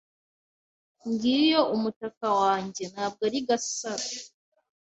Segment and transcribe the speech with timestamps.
[1.09, 4.07] Ngiyo umutaka wanjye, ntabwo ari Gasaro.